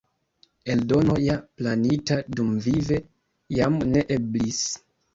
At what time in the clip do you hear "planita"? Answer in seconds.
1.59-2.19